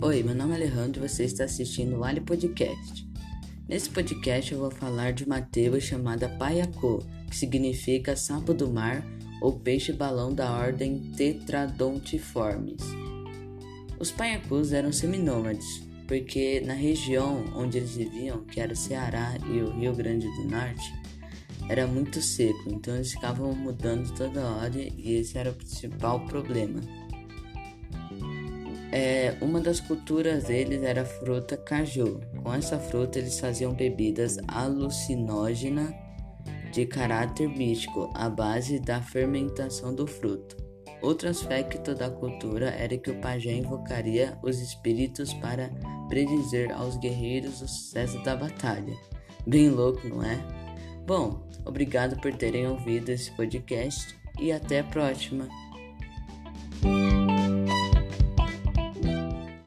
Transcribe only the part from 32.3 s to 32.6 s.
Com